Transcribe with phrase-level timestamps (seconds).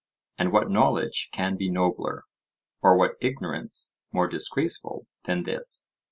[0.39, 2.23] And what knowledge can be nobler?
[2.81, 5.85] or what ignorance more disgraceful than this?